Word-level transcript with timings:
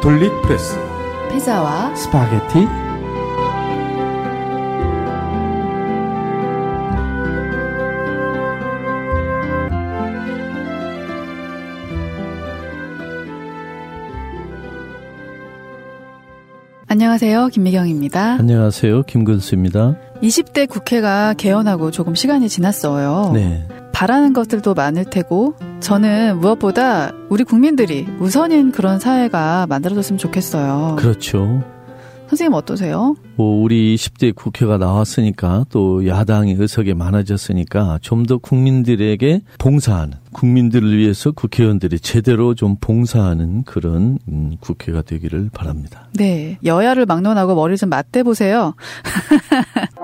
가톨릭 0.00 0.32
프레스 0.42 0.78
피자와 1.30 1.94
스파게티 1.94 2.66
안녕하세요. 16.86 17.48
김미경입니다. 17.48 18.32
안녕하세요. 18.32 19.02
김근수입니다. 19.02 19.96
20대 20.22 20.68
국회가 20.68 21.34
개원하고 21.34 21.90
조금 21.90 22.14
시간이 22.14 22.48
지났어요. 22.48 23.32
네. 23.34 23.68
바라는 23.92 24.32
것들도 24.32 24.72
많을 24.72 25.04
테고 25.04 25.54
저는 25.80 26.38
무엇보다 26.38 27.12
우리 27.28 27.44
국민들이 27.44 28.06
우선인 28.18 28.70
그런 28.72 28.98
사회가 29.00 29.66
만들어졌으면 29.68 30.18
좋겠어요. 30.18 30.96
그렇죠. 30.98 31.62
선생님 32.28 32.54
어떠세요? 32.54 33.16
뭐 33.34 33.60
우리 33.60 33.96
20대 33.96 34.32
국회가 34.36 34.78
나왔으니까 34.78 35.64
또 35.68 36.06
야당이 36.06 36.54
의석이 36.58 36.94
많아졌으니까 36.94 37.98
좀 38.02 38.22
더 38.24 38.38
국민들에게 38.38 39.40
봉사하는 39.58 40.14
국민들을 40.32 40.96
위해서 40.96 41.32
국회의원들이 41.32 41.98
제대로 41.98 42.54
좀 42.54 42.76
봉사하는 42.80 43.64
그런 43.64 44.18
음, 44.28 44.56
국회가 44.60 45.02
되기를 45.02 45.50
바랍니다. 45.52 46.08
네. 46.14 46.56
여야를 46.64 47.06
막론하고 47.06 47.56
머리 47.56 47.76
좀 47.76 47.88
맞대 47.88 48.22
보세요. 48.22 48.74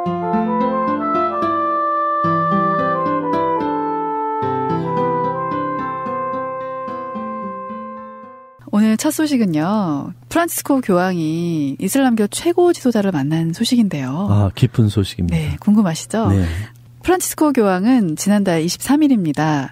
오늘 8.97 8.99
첫 8.99 9.11
소식은요. 9.11 10.15
프란치스코 10.31 10.81
교황이 10.81 11.77
이슬람교 11.79 12.29
최고 12.29 12.73
지도자를 12.73 13.13
만난 13.13 13.53
소식인데요. 13.53 14.27
아, 14.31 14.51
기쁜 14.55 14.89
소식입니다. 14.89 15.37
네, 15.37 15.57
궁금하시죠? 15.61 16.29
네. 16.31 16.47
프란치스코 17.03 17.53
교황은 17.53 18.17
지난달 18.17 18.65
23일입니다. 18.65 19.69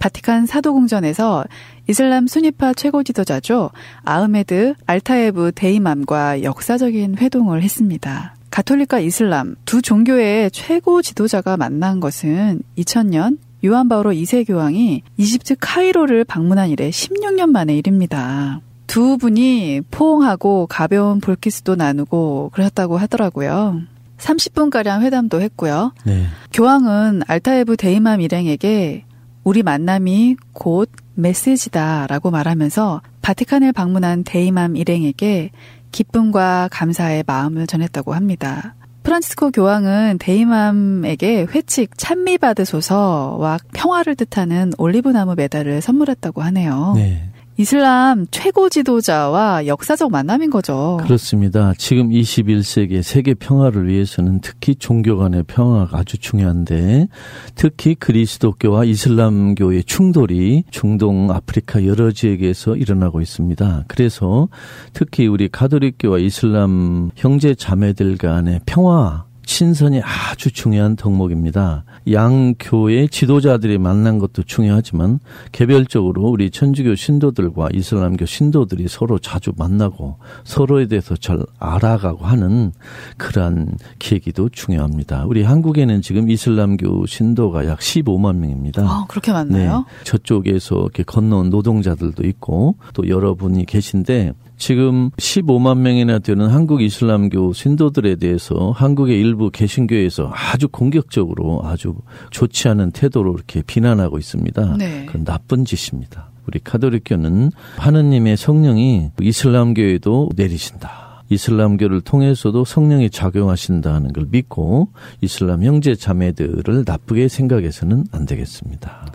바티칸 0.00 0.46
사도궁전에서 0.46 1.44
이슬람 1.88 2.26
수니파 2.26 2.74
최고 2.74 3.04
지도자죠. 3.04 3.70
아흐메드 4.02 4.74
알타예브 4.86 5.52
대이맘과 5.54 6.42
역사적인 6.42 7.18
회동을 7.18 7.62
했습니다. 7.62 8.34
가톨릭과 8.50 8.98
이슬람 8.98 9.54
두 9.64 9.82
종교의 9.82 10.50
최고 10.50 11.00
지도자가 11.00 11.56
만난 11.56 12.00
것은 12.00 12.60
2000년 12.76 13.38
요한 13.64 13.88
바오로 13.88 14.12
2세 14.12 14.46
교황이 14.46 15.02
이집트 15.16 15.56
카이로를 15.58 16.24
방문한 16.24 16.68
이래 16.68 16.90
16년 16.90 17.50
만의 17.50 17.78
일입니다. 17.78 18.60
두 18.86 19.16
분이 19.16 19.80
포옹하고 19.90 20.66
가벼운 20.66 21.20
볼키스도 21.20 21.74
나누고 21.74 22.50
그러셨다고 22.52 22.98
하더라고요. 22.98 23.80
30분가량 24.18 25.02
회담도 25.02 25.40
했고요. 25.40 25.92
네. 26.04 26.26
교황은 26.52 27.22
알타예브 27.26 27.76
대이맘 27.76 28.20
일행에게 28.20 29.04
우리 29.42 29.62
만남이 29.62 30.36
곧 30.52 30.90
메시지다 31.14 32.06
라고 32.06 32.30
말하면서 32.30 33.02
바티칸을 33.22 33.72
방문한 33.72 34.24
대이맘 34.24 34.76
일행에게 34.76 35.50
기쁨과 35.92 36.68
감사의 36.70 37.24
마음을 37.26 37.66
전했다고 37.66 38.14
합니다. 38.14 38.74
프란치스코 39.04 39.50
교황은 39.50 40.18
대이맘에게 40.18 41.46
회칙 41.54 41.96
찬미 41.96 42.38
받으소서와 42.38 43.58
평화를 43.74 44.16
뜻하는 44.16 44.72
올리브 44.78 45.10
나무 45.10 45.34
메달을 45.36 45.80
선물했다고 45.82 46.42
하네요. 46.42 46.94
네. 46.96 47.28
이슬람 47.56 48.26
최고 48.32 48.68
지도자와 48.68 49.66
역사적 49.66 50.10
만남인 50.10 50.50
거죠. 50.50 50.98
그렇습니다. 51.02 51.72
지금 51.78 52.10
21세기 52.10 53.02
세계 53.02 53.34
평화를 53.34 53.86
위해서는 53.86 54.40
특히 54.40 54.74
종교 54.74 55.16
간의 55.16 55.44
평화가 55.44 55.98
아주 55.98 56.18
중요한데 56.18 57.06
특히 57.54 57.94
그리스도교와 57.94 58.84
이슬람교의 58.84 59.84
충돌이 59.84 60.64
중동 60.70 61.30
아프리카 61.30 61.86
여러 61.86 62.10
지역에서 62.10 62.74
일어나고 62.74 63.20
있습니다. 63.20 63.84
그래서 63.86 64.48
특히 64.92 65.28
우리 65.28 65.48
가톨릭교와 65.48 66.18
이슬람 66.18 67.10
형제 67.14 67.54
자매들 67.54 68.16
간의 68.16 68.60
평화 68.66 69.26
친선이 69.46 70.00
아주 70.02 70.50
중요한 70.50 70.96
덕목입니다. 70.96 71.84
양 72.12 72.54
교의 72.58 73.08
지도자들이 73.08 73.78
만난 73.78 74.18
것도 74.18 74.42
중요하지만 74.42 75.20
개별적으로 75.52 76.22
우리 76.24 76.50
천주교 76.50 76.94
신도들과 76.94 77.68
이슬람교 77.72 78.26
신도들이 78.26 78.88
서로 78.88 79.18
자주 79.18 79.52
만나고 79.56 80.18
서로에 80.44 80.86
대해서 80.86 81.16
잘 81.16 81.38
알아가고 81.58 82.24
하는 82.24 82.72
그러한 83.16 83.76
계기도 83.98 84.48
중요합니다. 84.48 85.24
우리 85.26 85.42
한국에는 85.42 86.02
지금 86.02 86.30
이슬람교 86.30 87.06
신도가 87.06 87.66
약 87.66 87.78
15만 87.78 88.36
명입니다. 88.36 88.82
아, 88.82 89.04
그렇게 89.08 89.32
많나요? 89.32 89.84
네, 89.86 90.04
저쪽에서 90.04 90.76
이렇게 90.76 91.02
건너온 91.02 91.50
노동자들도 91.50 92.26
있고 92.26 92.76
또 92.92 93.08
여러분이 93.08 93.66
계신데 93.66 94.32
지금 94.64 95.10
15만 95.18 95.80
명이나 95.80 96.20
되는 96.20 96.48
한국 96.48 96.80
이슬람교 96.80 97.52
신도들에 97.52 98.16
대해서 98.16 98.70
한국의 98.70 99.20
일부 99.20 99.50
개신교에서 99.50 100.32
아주 100.32 100.68
공격적으로 100.68 101.60
아주 101.64 101.96
좋지 102.30 102.68
않은 102.68 102.92
태도로 102.92 103.34
이렇게 103.34 103.60
비난하고 103.60 104.16
있습니다. 104.16 104.76
네. 104.78 105.04
그건 105.04 105.24
나쁜 105.24 105.66
짓입니다. 105.66 106.30
우리 106.46 106.60
카톨릭교는 106.60 107.50
하느님의 107.76 108.38
성령이 108.38 109.10
이슬람교에도 109.20 110.30
내리신다. 110.34 111.24
이슬람교를 111.28 112.00
통해서도 112.00 112.64
성령이 112.64 113.10
작용하신다는 113.10 114.14
걸 114.14 114.28
믿고 114.30 114.88
이슬람 115.20 115.62
형제 115.62 115.94
자매들을 115.94 116.84
나쁘게 116.86 117.28
생각해서는 117.28 118.06
안 118.12 118.24
되겠습니다. 118.24 119.12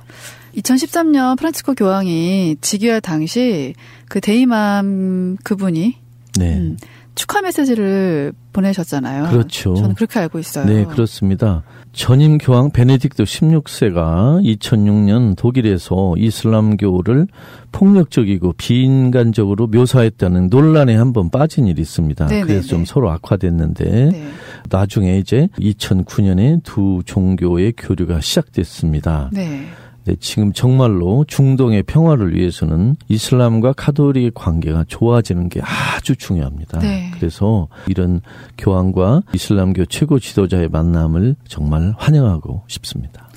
2013년 0.55 1.37
프란치스코 1.37 1.73
교황이 1.73 2.57
즉위할 2.61 3.01
당시 3.01 3.73
그 4.07 4.21
데이맘 4.21 5.37
그분이 5.43 5.95
네. 6.37 6.57
음, 6.57 6.77
축하 7.15 7.41
메시지를 7.41 8.31
보내셨잖아요. 8.53 9.29
그렇죠. 9.29 9.73
저는 9.75 9.95
그렇게 9.95 10.19
알고 10.19 10.39
있어요. 10.39 10.65
네, 10.65 10.85
그렇습니다. 10.85 11.63
전임 11.91 12.37
교황 12.37 12.71
베네딕토 12.71 13.23
16세가 13.23 14.41
2006년 14.41 15.35
독일에서 15.35 16.13
이슬람교를 16.17 17.27
폭력적이고 17.71 18.53
비인간적으로 18.53 19.67
묘사했다는 19.67 20.47
논란에 20.47 20.95
한번 20.95 21.29
빠진 21.29 21.67
일이 21.67 21.81
있습니다. 21.81 22.27
네네네. 22.27 22.47
그래서 22.47 22.67
좀 22.67 22.85
서로 22.85 23.11
악화됐는데 23.11 24.09
네. 24.11 24.27
나중에 24.69 25.17
이제 25.17 25.49
2009년에 25.59 26.63
두 26.63 27.01
종교의 27.05 27.73
교류가 27.77 28.21
시작됐습니다. 28.21 29.29
네. 29.33 29.65
네, 30.05 30.15
지금 30.19 30.53
정말로 30.53 31.25
중동의 31.27 31.83
평화를 31.83 32.35
위해서는 32.35 32.95
이슬람과 33.07 33.73
카톨릭의 33.73 34.31
관계가 34.33 34.85
좋아지는 34.87 35.49
게 35.49 35.61
아주 35.61 36.15
중요합니다. 36.15 36.79
네. 36.79 37.11
그래서 37.13 37.67
이런 37.87 38.21
교황과 38.57 39.21
이슬람교 39.33 39.85
최고 39.85 40.19
지도자의 40.19 40.69
만남을 40.69 41.35
정말 41.47 41.93
환영하고 41.97 42.63
싶습니다. 42.67 43.29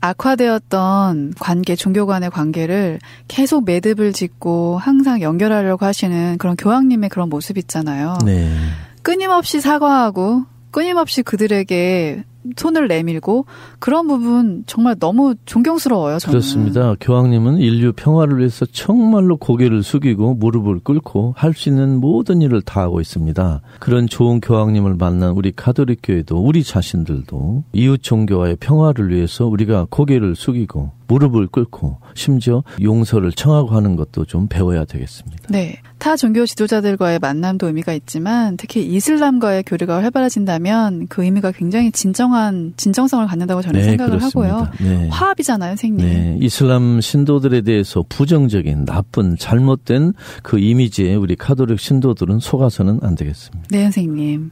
악화되었던 0.00 1.34
관계, 1.40 1.74
종교 1.74 2.06
간의 2.06 2.30
관계를 2.30 3.00
계속 3.26 3.64
매듭을 3.64 4.12
짓고 4.12 4.78
항상 4.78 5.20
연결하려고 5.20 5.86
하시는 5.86 6.38
그런 6.38 6.56
교황님의 6.56 7.08
그런 7.08 7.28
모습 7.28 7.58
있잖아요. 7.58 8.16
네. 8.24 8.54
끊임없이 9.02 9.60
사과하고 9.60 10.44
끊임없이 10.70 11.22
그들에게 11.22 12.24
손을 12.56 12.88
내밀고 12.88 13.46
그런 13.78 14.06
부분 14.08 14.64
정말 14.66 14.96
너무 14.98 15.34
존경스러워요. 15.44 16.18
저는. 16.18 16.32
그렇습니다. 16.32 16.94
교황님은 17.00 17.58
인류 17.58 17.92
평화를 17.92 18.38
위해서 18.38 18.64
정말로 18.66 19.36
고개를 19.36 19.82
숙이고 19.82 20.34
무릎을 20.34 20.80
꿇고 20.80 21.34
할 21.36 21.52
수 21.54 21.68
있는 21.68 21.98
모든 22.00 22.40
일을 22.40 22.62
다 22.62 22.82
하고 22.82 23.00
있습니다. 23.00 23.60
그런 23.80 24.06
좋은 24.06 24.40
교황님을 24.40 24.94
만난 24.94 25.32
우리 25.32 25.50
가톨릭 25.50 26.00
교회도 26.02 26.38
우리 26.38 26.62
자신들도 26.62 27.64
이웃 27.72 28.02
종교와의 28.02 28.56
평화를 28.60 29.10
위해서 29.10 29.46
우리가 29.46 29.86
고개를 29.90 30.36
숙이고 30.36 30.92
무릎을 31.08 31.48
꿇고 31.48 31.98
심지어 32.14 32.62
용서를 32.80 33.32
청하고 33.32 33.70
하는 33.70 33.96
것도 33.96 34.24
좀 34.26 34.46
배워야 34.48 34.84
되겠습니다. 34.84 35.48
네. 35.48 35.80
타 35.98 36.16
종교 36.16 36.46
지도자들과의 36.46 37.18
만남도 37.18 37.66
의미가 37.66 37.92
있지만 37.94 38.56
특히 38.56 38.86
이슬람과의 38.86 39.64
교류가 39.64 40.00
활발해진다면 40.02 41.08
그 41.08 41.24
의미가 41.24 41.50
굉장히 41.52 41.90
진정한 41.90 42.72
진정성을 42.76 43.26
갖는다고 43.26 43.62
저는 43.62 43.82
생각을 43.82 44.22
하고요. 44.22 44.68
네. 44.80 45.08
화합이잖아요, 45.08 45.70
선생님. 45.70 46.06
네, 46.06 46.38
이슬람 46.40 47.00
신도들에 47.00 47.62
대해서 47.62 48.04
부정적인 48.08 48.84
나쁜 48.84 49.36
잘못된 49.36 50.12
그 50.42 50.58
이미지에 50.60 51.16
우리 51.16 51.34
카톨릭 51.34 51.80
신도들은 51.80 52.38
속아서는 52.38 53.00
안 53.02 53.16
되겠습니다. 53.16 53.68
네, 53.70 53.82
선생님. 53.82 54.50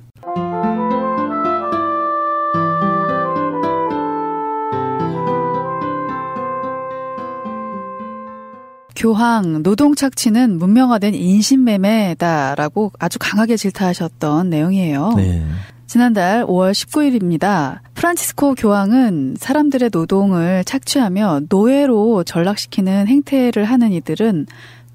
교황 9.06 9.62
노동 9.62 9.94
착취는 9.94 10.58
문명화된 10.58 11.14
인신매매다라고 11.14 12.91
아주 12.99 13.20
강하게 13.20 13.56
질타하셨던 13.56 14.50
내용이에요. 14.50 15.12
네. 15.17 15.44
지난달 15.87 16.44
5월 16.44 16.73
19일입니다. 16.73 17.79
프란치스코 17.94 18.56
교황은 18.56 19.37
사람들의 19.38 19.91
노동을 19.93 20.64
착취하며 20.64 21.43
노예로 21.49 22.25
전락시키는 22.25 23.06
행태를 23.06 23.64
하는 23.64 23.93
이들은 23.93 24.47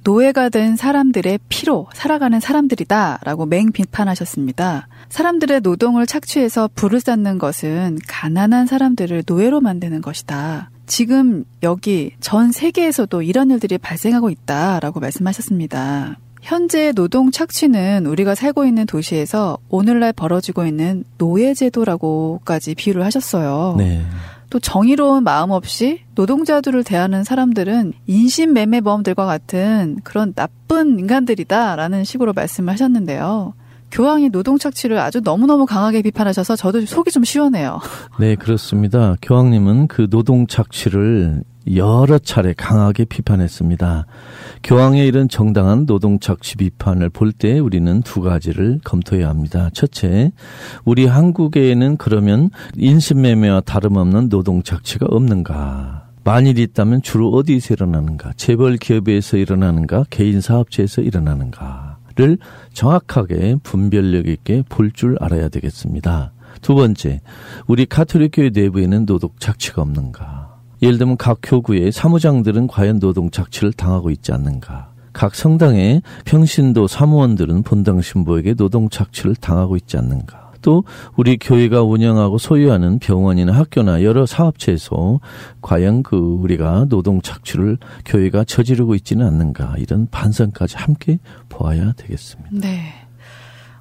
노예가 0.03 0.49
된 0.49 0.75
사람들의 0.75 1.39
피로 1.47 1.87
살아가는 1.93 2.37
사람들이다 2.41 3.19
라고 3.23 3.45
맹 3.45 3.71
비판하셨습니다. 3.71 4.89
사람들의 5.07 5.61
노동을 5.61 6.05
착취해서 6.05 6.69
부를 6.75 6.99
쌓는 6.99 7.37
것은 7.37 7.99
가난한 8.09 8.67
사람들을 8.67 9.23
노예로 9.25 9.61
만드는 9.61 10.01
것이다. 10.01 10.70
지금 10.91 11.45
여기 11.63 12.11
전 12.19 12.51
세계에서도 12.51 13.21
이런 13.21 13.49
일들이 13.49 13.77
발생하고 13.77 14.29
있다라고 14.29 14.99
말씀하셨습니다. 14.99 16.17
현재 16.41 16.91
노동 16.91 17.31
착취는 17.31 18.05
우리가 18.07 18.35
살고 18.35 18.65
있는 18.65 18.85
도시에서 18.85 19.57
오늘날 19.69 20.11
벌어지고 20.11 20.65
있는 20.65 21.05
노예제도라고까지 21.17 22.75
비유를 22.75 23.05
하셨어요. 23.05 23.75
네. 23.77 24.03
또 24.49 24.59
정의로운 24.59 25.23
마음 25.23 25.51
없이 25.51 26.01
노동자들을 26.15 26.83
대하는 26.83 27.23
사람들은 27.23 27.93
인신매매범들과 28.07 29.25
같은 29.25 29.97
그런 30.03 30.33
나쁜 30.33 30.99
인간들이다라는 30.99 32.03
식으로 32.03 32.33
말씀을 32.33 32.73
하셨는데요. 32.73 33.53
교황이 33.91 34.29
노동 34.29 34.57
착취를 34.57 34.97
아주 34.97 35.21
너무너무 35.23 35.65
강하게 35.65 36.01
비판하셔서 36.01 36.55
저도 36.55 36.85
속이 36.85 37.11
좀 37.11 37.23
시원해요. 37.23 37.79
네, 38.19 38.35
그렇습니다. 38.35 39.15
교황님은 39.21 39.87
그 39.87 40.09
노동 40.09 40.47
착취를 40.47 41.43
여러 41.75 42.17
차례 42.17 42.53
강하게 42.53 43.05
비판했습니다. 43.05 44.07
교황의 44.63 45.05
이런 45.07 45.29
정당한 45.29 45.85
노동 45.85 46.19
착취 46.19 46.57
비판을 46.57 47.09
볼 47.09 47.33
때 47.33 47.59
우리는 47.59 48.01
두 48.01 48.21
가지를 48.21 48.79
검토해야 48.83 49.29
합니다. 49.29 49.69
첫째, 49.73 50.31
우리 50.85 51.05
한국에는 51.05 51.97
그러면 51.97 52.49
인신매매와 52.77 53.61
다름없는 53.61 54.29
노동 54.29 54.63
착취가 54.63 55.05
없는가? 55.09 56.07
만일 56.23 56.57
있다면 56.59 57.01
주로 57.01 57.29
어디서 57.29 57.73
일어나는가? 57.75 58.31
재벌 58.37 58.77
기업에서 58.77 59.37
일어나는가? 59.37 60.05
개인 60.09 60.39
사업체에서 60.41 61.01
일어나는가? 61.01 61.90
를 62.15 62.37
정확하게 62.73 63.57
분별력 63.63 64.27
있게 64.27 64.63
볼 64.69 64.91
줄 64.93 65.17
알아야 65.21 65.47
되겠습니다. 65.49 66.33
두 66.61 66.75
번째, 66.75 67.21
우리 67.67 67.85
카톨릭 67.85 68.31
교회 68.33 68.49
내부에는 68.49 69.05
노동 69.05 69.29
착취가 69.39 69.81
없는가? 69.81 70.57
예를 70.81 70.97
들면 70.97 71.17
각 71.17 71.39
교구의 71.41 71.91
사무장들은 71.91 72.67
과연 72.67 72.99
노동 72.99 73.31
착취를 73.31 73.71
당하고 73.73 74.09
있지 74.09 74.33
않는가? 74.33 74.89
각 75.13 75.35
성당의 75.35 76.01
평신도 76.25 76.87
사무원들은 76.87 77.63
본당 77.63 78.01
신부에게 78.01 78.55
노동 78.55 78.89
착취를 78.89 79.35
당하고 79.35 79.75
있지 79.77 79.97
않는가? 79.97 80.50
또 80.61 80.83
우리 81.15 81.37
교회가 81.37 81.83
운영하고 81.83 82.37
소유하는 82.37 82.99
병원이나 82.99 83.53
학교나 83.53 84.03
여러 84.03 84.25
사업체에서 84.25 85.19
과연 85.61 86.03
그 86.03 86.17
우리가 86.17 86.85
노동 86.89 87.21
착취를 87.21 87.77
교회가 88.05 88.43
저지르고 88.43 88.95
있지는 88.95 89.25
않는가 89.25 89.75
이런 89.77 90.07
반성까지 90.09 90.77
함께 90.77 91.19
보아야 91.49 91.93
되겠습니다. 91.93 92.49
네. 92.53 92.93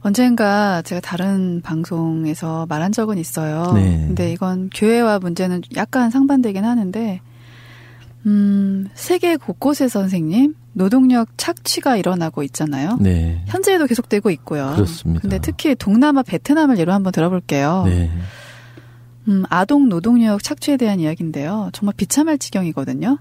언젠가 0.03 0.81
제가 0.83 1.01
다른 1.03 1.61
방송에서 1.61 2.65
말한 2.69 2.91
적은 2.93 3.19
있어요. 3.19 3.73
네. 3.75 4.05
근데 4.07 4.33
이건 4.33 4.71
교회와 4.75 5.19
문제는 5.19 5.61
약간 5.77 6.11
상반되긴 6.11 6.65
하는데, 6.65 7.21
음, 8.27 8.89
세계 8.95 9.37
곳곳에 9.37 9.89
선생님, 9.89 10.55
노동력 10.73 11.29
착취가 11.37 11.97
일어나고 11.97 12.43
있잖아요. 12.45 12.97
네. 13.01 13.43
현재에도 13.47 13.87
계속되고 13.87 14.31
있고요. 14.31 14.73
그렇습니다. 14.75 15.21
근데 15.23 15.39
특히 15.41 15.75
동남아 15.75 16.23
베트남을 16.23 16.79
예로 16.79 16.93
한번 16.93 17.13
들어볼게요. 17.13 17.85
네. 17.87 18.11
음, 19.29 19.45
아동 19.49 19.89
노동력 19.89 20.43
착취에 20.43 20.77
대한 20.77 21.01
이야기인데요. 21.01 21.71
정말 21.73 21.95
비참할 21.97 22.39
지경이거든요. 22.39 23.19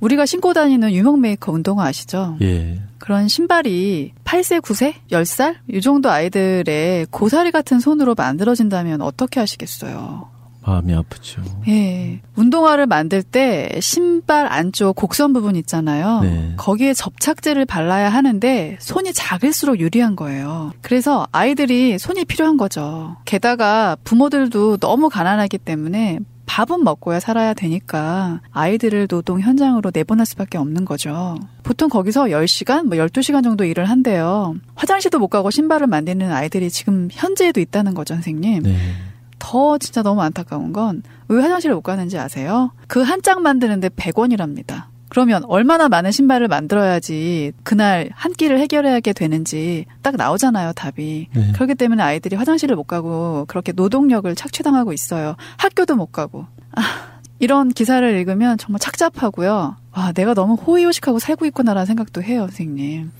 우리가 0.00 0.26
신고 0.26 0.52
다니는 0.52 0.92
유명 0.92 1.20
메이커 1.20 1.52
운동화 1.52 1.86
아시죠? 1.86 2.36
예. 2.42 2.82
그런 2.98 3.28
신발이 3.28 4.12
8세, 4.24 4.60
9세, 4.60 4.94
10살? 5.10 5.56
이 5.72 5.80
정도 5.80 6.10
아이들의 6.10 7.06
고사리 7.10 7.50
같은 7.50 7.80
손으로 7.80 8.14
만들어진다면 8.14 9.00
어떻게 9.00 9.40
하시겠어요? 9.40 10.28
마음이 10.66 10.92
아프죠. 10.94 11.42
예. 11.68 12.20
운동화를 12.34 12.86
만들 12.86 13.22
때 13.22 13.70
신발 13.80 14.46
안쪽 14.50 14.96
곡선 14.96 15.32
부분 15.32 15.54
있잖아요. 15.56 16.20
네. 16.20 16.54
거기에 16.56 16.92
접착제를 16.92 17.66
발라야 17.66 18.08
하는데 18.08 18.76
손이 18.80 19.12
작을수록 19.12 19.78
유리한 19.78 20.16
거예요. 20.16 20.72
그래서 20.82 21.28
아이들이 21.30 21.98
손이 21.98 22.24
필요한 22.24 22.56
거죠. 22.56 23.16
게다가 23.24 23.96
부모들도 24.02 24.78
너무 24.78 25.08
가난하기 25.08 25.58
때문에 25.58 26.18
밥은 26.46 26.84
먹고야 26.84 27.20
살아야 27.20 27.54
되니까 27.54 28.40
아이들을 28.50 29.08
노동 29.08 29.40
현장으로 29.40 29.90
내보낼 29.92 30.26
수밖에 30.26 30.58
없는 30.58 30.84
거죠. 30.84 31.38
보통 31.62 31.88
거기서 31.88 32.26
10시간, 32.26 32.84
뭐 32.84 32.96
12시간 32.96 33.42
정도 33.42 33.64
일을 33.64 33.84
한대요. 33.84 34.54
화장실도 34.74 35.18
못 35.18 35.28
가고 35.28 35.50
신발을 35.50 35.86
만드는 35.86 36.32
아이들이 36.32 36.70
지금 36.70 37.08
현재에도 37.10 37.60
있다는 37.60 37.94
거죠, 37.94 38.14
선생님. 38.14 38.62
네. 38.62 38.76
더 39.48 39.78
진짜 39.78 40.02
너무 40.02 40.22
안타까운 40.22 40.72
건 40.72 41.02
왜 41.28 41.40
화장실을 41.42 41.74
못 41.74 41.82
가는지 41.82 42.18
아세요? 42.18 42.70
그 42.88 43.02
한 43.02 43.20
짝 43.22 43.40
만드는데 43.42 43.88
100원이랍니다. 43.90 44.84
그러면 45.08 45.42
얼마나 45.46 45.88
많은 45.88 46.10
신발을 46.10 46.48
만들어야지 46.48 47.52
그날 47.62 48.10
한 48.14 48.32
끼를 48.32 48.58
해결하게 48.60 49.12
되는지 49.12 49.86
딱 50.02 50.16
나오잖아요, 50.16 50.72
답이. 50.72 51.28
네. 51.32 51.52
그렇기 51.52 51.74
때문에 51.76 52.02
아이들이 52.02 52.34
화장실을 52.36 52.74
못 52.76 52.84
가고 52.84 53.44
그렇게 53.48 53.72
노동력을 53.72 54.32
착취당하고 54.34 54.92
있어요. 54.92 55.36
학교도 55.58 55.94
못 55.96 56.06
가고. 56.12 56.46
아, 56.72 56.82
이런 57.38 57.68
기사를 57.70 58.08
읽으면 58.18 58.58
정말 58.58 58.80
착잡하고요. 58.80 59.76
와, 59.92 60.12
내가 60.12 60.34
너무 60.34 60.54
호의호식하고 60.54 61.18
살고 61.18 61.46
있구나라는 61.46 61.86
생각도 61.86 62.22
해요, 62.22 62.42
선생님. 62.42 63.10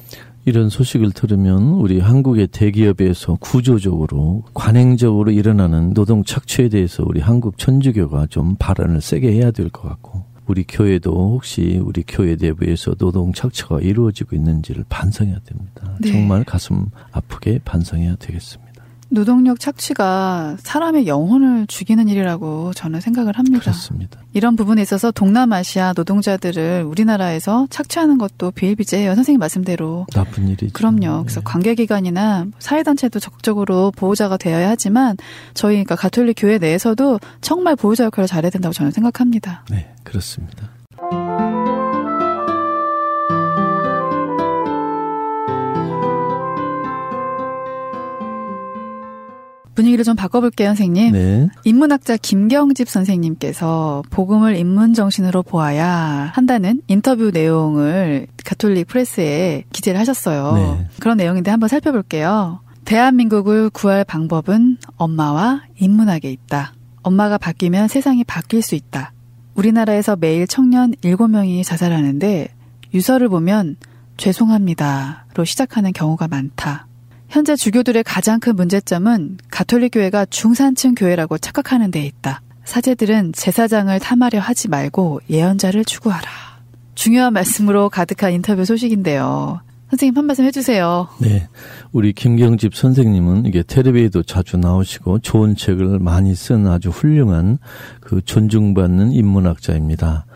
이런 0.46 0.69
소식을 0.69 1.10
들으면 1.10 1.72
우리 1.75 1.98
한국의 1.98 2.46
대기업에서 2.46 3.37
구조적으로 3.40 4.44
관행적으로 4.54 5.32
일어나는 5.32 5.93
노동 5.93 6.22
착취에 6.22 6.69
대해서 6.69 7.02
우리 7.04 7.20
한국 7.20 7.58
천주교가 7.58 8.29
좀 8.31 8.55
발언을 8.56 9.00
세게 9.00 9.32
해야 9.32 9.50
될 9.50 9.70
것 9.70 9.82
같고 9.88 10.24
우리 10.46 10.62
교회도 10.62 11.10
혹시 11.32 11.81
우리 11.84 12.05
교회 12.06 12.36
내부에서 12.36 12.94
노동 12.94 13.32
착취가 13.32 13.81
이루어지고 13.81 14.36
있는지를 14.36 14.84
반성해야 14.88 15.41
됩니다. 15.44 15.96
네. 16.00 16.12
정말 16.12 16.44
가슴 16.44 16.86
아프게 17.10 17.58
반성해야 17.65 18.15
되겠습니다. 18.15 18.66
노동력 19.08 19.60
착취가 19.60 20.56
사람의 20.58 21.06
영혼을 21.06 21.67
죽이는 21.67 22.08
일이라고 22.08 22.72
저는 22.75 23.01
생각을 23.01 23.39
합니다. 23.39 23.60
그렇습니다. 23.60 24.20
이런 24.32 24.56
부분에 24.56 24.82
있어서 24.82 25.10
동남아시아 25.10 25.93
노동자들을 25.96 26.84
우리나라에서 26.86 27.67
착취하는 27.70 28.19
것도 28.19 28.51
비일비재해요. 28.51 29.15
선생님 29.15 29.39
말씀대로. 29.39 30.06
나쁜 30.13 30.48
일이죠. 30.48 30.72
그럼요. 30.72 31.22
그래서 31.22 31.41
네. 31.41 31.44
관계기관이나 31.44 32.46
사회단체도 32.58 33.20
적극적으로 33.20 33.93
보호자가 33.96 34.36
되어야 34.36 34.69
하지만 34.69 35.17
저희 35.55 35.77
그러니까 35.77 35.96
가톨릭 35.96 36.36
교회 36.39 36.58
내에서도 36.58 37.20
정말 37.41 37.77
보호자 37.77 38.05
역할을 38.05 38.27
잘해야 38.27 38.51
된다고 38.51 38.72
저는 38.72 38.91
생각합니다. 38.91 39.65
네, 39.70 39.93
그렇습니다. 40.03 40.76
분위기를 49.77 50.05
좀 50.05 50.17
바꿔볼게요, 50.17 50.71
선생님. 50.71 51.13
네. 51.13 51.49
인문학자 51.65 52.17
김경집 52.17 52.89
선생님께서 52.89 54.03
복음을 54.11 54.56
인문 54.56 54.95
정신으로 54.95 55.45
보아야 55.45 56.33
한다는 56.35 56.81
인터뷰 56.89 57.31
내용을 57.33 58.27
가톨릭 58.45 58.89
프레스에 58.89 59.65
기재를 59.73 60.01
하셨어요. 60.01 60.53
네. 60.55 60.87
그런 60.99 61.19
내용인데 61.19 61.51
한번 61.51 61.69
살펴볼게요. 61.69 62.61
대한민국을 62.85 63.71
구할 63.71 64.05
방법은 64.05 64.79
엄마와 64.97 65.63
인문학에 65.79 66.31
있다. 66.31 66.73
엄마가 67.03 67.39
바뀌면 67.39 67.89
세상이 67.89 68.25
바뀔 68.25 68.63
수 68.63 68.75
있다. 68.75 69.13
우리나라에서 69.55 70.17
매일 70.17 70.47
청년 70.47 70.93
7명이 71.03 71.65
자살하는데 71.65 72.49
유서를 72.95 73.29
보면 73.29 73.77
죄송합니다로 74.17 75.45
시작하는 75.45 75.93
경우가 75.93 76.29
많다. 76.29 76.85
현재 77.29 77.56
주교들의 77.56 78.05
가장 78.05 78.41
큰 78.41 78.56
문제점은 78.56 79.39
가톨릭 79.51 79.93
교회가 79.95 80.27
중산층 80.27 80.95
교회라고 80.95 81.39
착각하는 81.39 81.91
데 81.91 82.05
있다. 82.05 82.41
사제들은 82.65 83.33
제사장을 83.33 83.99
탐하려 83.99 84.41
하지 84.41 84.69
말고 84.69 85.21
예언자를 85.31 85.85
추구하라. 85.85 86.29
중요한 86.95 87.33
말씀으로 87.33 87.89
가득한 87.91 88.33
인터뷰 88.33 88.65
소식인데요. 88.65 89.61
선생님 89.91 90.17
한 90.17 90.25
말씀 90.25 90.45
해주세요. 90.45 91.09
네. 91.21 91.47
우리 91.93 92.13
김경집 92.13 92.75
선생님은 92.75 93.47
이게 93.47 93.63
텔레비에도 93.63 94.25
자주 94.25 94.56
나오시고 94.56 95.21
좋은 95.21 95.55
책을 95.55 96.01
많이 96.01 96.35
쓴 96.35 96.67
아주 96.67 96.91
훌륭한 96.91 97.59
그 98.01 98.21
존중받는 98.25 99.13
인문학자입니다. 99.13 100.27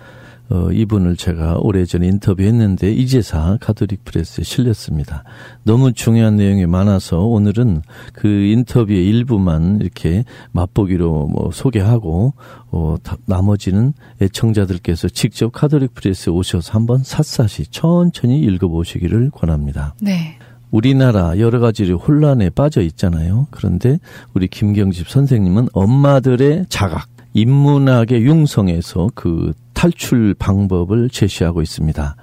어, 0.50 0.72
이분을 0.72 1.16
제가 1.16 1.58
오래전에 1.60 2.08
인터뷰했는데 2.08 2.92
이제사 2.92 3.58
가톨릭 3.60 4.04
프레스에 4.04 4.42
실렸습니다. 4.42 5.22
너무 5.62 5.92
중요한 5.92 6.36
내용이 6.36 6.66
많아서 6.66 7.20
오늘은 7.20 7.82
그 8.12 8.26
인터뷰의 8.26 9.06
일부만 9.06 9.78
이렇게 9.80 10.24
맛보기로 10.50 11.28
뭐 11.28 11.50
소개하고 11.52 12.34
어, 12.72 12.96
다, 13.00 13.16
나머지는 13.26 13.92
애청자들께서 14.20 15.08
직접 15.10 15.52
가톨릭 15.52 15.94
프레스에 15.94 16.32
오셔서 16.32 16.72
한번 16.72 17.02
샅샅이 17.04 17.68
천천히 17.70 18.40
읽어보시기를 18.40 19.30
권합니다. 19.30 19.94
네. 20.00 20.36
우리나라 20.72 21.38
여러 21.38 21.60
가지로 21.60 21.98
혼란에 21.98 22.50
빠져 22.50 22.80
있잖아요. 22.82 23.46
그런데 23.50 23.98
우리 24.34 24.48
김경집 24.48 25.08
선생님은 25.08 25.68
엄마들의 25.72 26.66
자각, 26.68 27.08
인문학의 27.34 28.22
융성에서 28.24 29.10
그 29.14 29.52
탈출 29.80 30.34
방법을 30.34 31.08
제시하고 31.08 31.62
있습니다. 31.62 32.14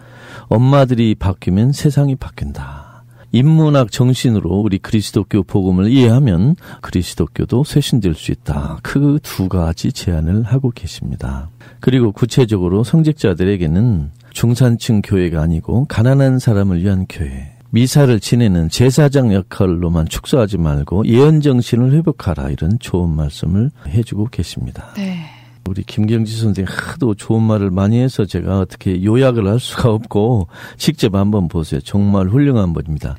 엄마들이 0.47 1.15
바뀌면 1.15 1.71
세상이 1.71 2.15
바뀐다. 2.15 3.03
인문학 3.31 3.91
정신으로 3.91 4.59
우리 4.59 4.77
그리스도교 4.77 5.41
복음을 5.41 5.89
이해하면 5.89 6.55
그리스도교도 6.81 7.63
쇄신될 7.63 8.13
수 8.13 8.31
있다. 8.31 8.77
그 8.83 9.17
두 9.23 9.49
가지 9.49 9.91
제안을 9.91 10.43
하고 10.43 10.69
계십니다. 10.69 11.49
그리고 11.79 12.11
구체적으로 12.11 12.83
성직자들에게는 12.83 14.11
중산층 14.33 15.01
교회가 15.01 15.41
아니고 15.41 15.85
가난한 15.85 16.37
사람을 16.37 16.83
위한 16.83 17.07
교회, 17.09 17.53
미사를 17.71 18.19
지내는 18.19 18.69
제사장 18.69 19.33
역할로만 19.33 20.09
축소하지 20.09 20.59
말고 20.59 21.07
예언 21.07 21.41
정신을 21.41 21.91
회복하라 21.93 22.51
이런 22.51 22.77
좋은 22.77 23.09
말씀을 23.09 23.71
해주고 23.87 24.25
계십니다. 24.25 24.93
네. 24.95 25.36
우리 25.67 25.83
김경지 25.83 26.35
선생님 26.37 26.71
하도 26.71 27.13
좋은 27.13 27.43
말을 27.43 27.71
많이 27.71 27.99
해서 27.99 28.25
제가 28.25 28.59
어떻게 28.59 29.03
요약을 29.03 29.47
할 29.47 29.59
수가 29.59 29.91
없고 29.91 30.47
직접 30.77 31.15
한번 31.15 31.47
보세요. 31.47 31.81
정말 31.81 32.27
훌륭한 32.29 32.73
분입니다. 32.73 33.15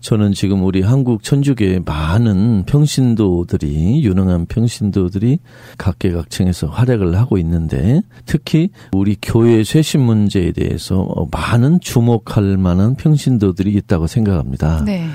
저는 0.00 0.32
지금 0.32 0.64
우리 0.64 0.82
한국 0.82 1.22
천주교의 1.22 1.82
많은 1.84 2.64
평신도들이 2.64 4.02
유능한 4.02 4.46
평신도들이 4.46 5.38
각계각층에서 5.78 6.68
활약을 6.68 7.16
하고 7.16 7.38
있는데 7.38 8.00
특히 8.26 8.70
우리 8.92 9.16
교회 9.20 9.62
쇄신 9.62 10.00
문제에 10.00 10.52
대해서 10.52 11.06
많은 11.30 11.80
주목할 11.80 12.56
만한 12.56 12.94
평신도들이 12.94 13.72
있다고 13.72 14.06
생각합니다. 14.06 14.84
네. 14.84 15.06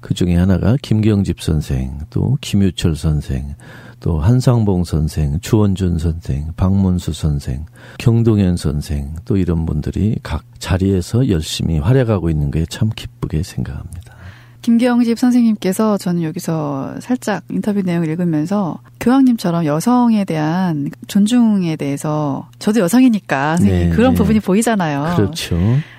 그 0.00 0.12
중에 0.12 0.34
하나가 0.34 0.76
김경집 0.82 1.40
선생, 1.40 1.98
또 2.10 2.36
김유철 2.42 2.94
선생, 2.94 3.54
또 4.04 4.20
한상봉 4.20 4.84
선생, 4.84 5.40
주원준 5.40 5.96
선생, 5.96 6.52
박문수 6.58 7.14
선생, 7.14 7.64
경동현 7.96 8.58
선생, 8.58 9.14
또 9.24 9.38
이런 9.38 9.64
분들이 9.64 10.16
각 10.22 10.42
자리에서 10.58 11.30
열심히 11.30 11.78
활약하고 11.78 12.28
있는 12.28 12.50
게 12.50 12.66
참 12.68 12.90
기쁘게 12.94 13.42
생각합니다. 13.42 14.14
김경집 14.60 15.18
선생님께서 15.18 15.96
저는 15.96 16.22
여기서 16.22 16.96
살짝 17.00 17.44
인터뷰 17.50 17.80
내용을 17.80 18.08
읽으면서 18.10 18.78
교황님처럼 19.00 19.64
여성에 19.64 20.26
대한 20.26 20.90
존중에 21.06 21.76
대해서 21.76 22.48
저도 22.58 22.80
여성이니까 22.80 23.56
네, 23.62 23.88
그런 23.88 24.12
네. 24.12 24.18
부분이 24.18 24.40
보이잖아요. 24.40 25.14
그렇죠. 25.16 25.56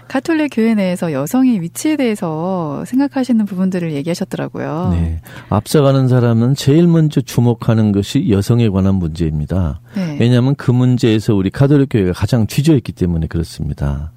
가톨릭 0.07 0.51
교회 0.53 0.75
내에서 0.75 1.11
여성의 1.11 1.61
위치에 1.61 1.95
대해서 1.97 2.83
생각하시는 2.85 3.45
부분들을 3.45 3.93
얘기하셨더라고요. 3.93 4.89
네. 4.91 5.21
앞서가는 5.49 6.07
사람은 6.07 6.55
제일 6.55 6.87
먼저 6.87 7.21
주목하는 7.21 7.91
것이 7.91 8.29
여성에 8.29 8.69
관한 8.69 8.95
문제입니다. 8.95 9.81
네. 9.95 10.17
왜냐하면 10.19 10.55
그 10.55 10.71
문제에서 10.71 11.35
우리 11.35 11.49
가톨릭 11.49 11.89
교회가 11.89 12.13
가장 12.13 12.47
뒤져 12.47 12.75
있기 12.75 12.91
때문에 12.91 13.27
그렇습니다. 13.27 14.11